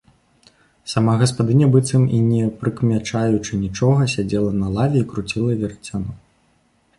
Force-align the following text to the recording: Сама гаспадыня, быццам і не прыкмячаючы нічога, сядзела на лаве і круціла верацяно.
Сама 0.93 1.13
гаспадыня, 1.23 1.67
быццам 1.75 2.07
і 2.19 2.21
не 2.29 2.41
прыкмячаючы 2.61 3.61
нічога, 3.67 4.09
сядзела 4.15 4.51
на 4.63 4.67
лаве 4.79 4.97
і 5.05 5.09
круціла 5.13 5.51
верацяно. 5.63 6.11